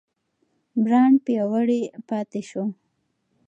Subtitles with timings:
[0.83, 2.63] برانډ پیاوړی پاتې شو.